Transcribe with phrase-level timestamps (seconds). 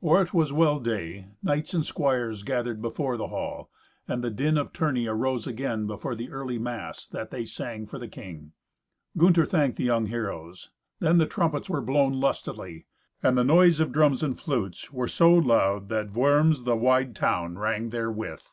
[0.00, 3.68] Or it was well day, knights and squires gathered before the hall,
[4.08, 7.98] and the din of tourney arose again before the early mass that they sang for
[7.98, 8.52] the king.
[9.18, 10.70] Gunther thanked the young heroes.
[11.00, 12.86] Then the trumpets were blown lustily,
[13.22, 17.58] and the noise of drums and flutes were so loud that Worms, the wide town,
[17.58, 18.44] rang therewith.